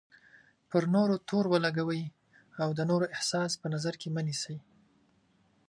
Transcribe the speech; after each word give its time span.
پر 0.69 0.83
نورو 0.95 1.15
تور 1.27 1.45
ولګوئ 1.49 2.03
او 2.61 2.69
د 2.77 2.79
نورو 2.89 3.05
احساس 3.15 3.51
په 3.61 3.67
نظر 3.73 3.93
کې 4.01 4.09
مه 4.15 4.21
نیسئ. 4.27 4.57